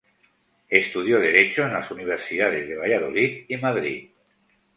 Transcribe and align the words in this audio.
Estudió 0.71 1.19
Derecho 1.19 1.61
en 1.61 1.73
las 1.73 1.91
universidades 1.91 2.67
de 2.67 2.75
Valladolid 2.75 3.45
y 3.49 3.57
Madrid. 3.57 4.09